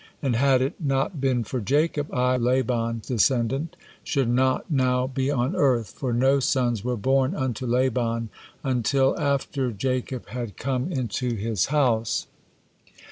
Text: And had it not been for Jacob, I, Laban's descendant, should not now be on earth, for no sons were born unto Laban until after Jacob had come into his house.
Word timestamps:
And 0.19 0.35
had 0.35 0.63
it 0.63 0.81
not 0.83 1.21
been 1.21 1.43
for 1.43 1.61
Jacob, 1.61 2.11
I, 2.11 2.35
Laban's 2.35 3.05
descendant, 3.05 3.75
should 4.03 4.27
not 4.29 4.71
now 4.71 5.05
be 5.05 5.29
on 5.29 5.55
earth, 5.55 5.91
for 5.91 6.11
no 6.11 6.39
sons 6.39 6.83
were 6.83 6.97
born 6.97 7.35
unto 7.35 7.67
Laban 7.67 8.29
until 8.63 9.15
after 9.19 9.71
Jacob 9.71 10.29
had 10.29 10.57
come 10.57 10.91
into 10.91 11.35
his 11.35 11.65
house. 11.67 12.25